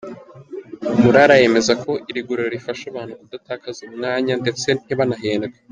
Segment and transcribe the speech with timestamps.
[1.01, 5.55] Murara yemeza ko iri guriro rifasha abantu kudatakaza umwanya ndetse ntibanahendwe.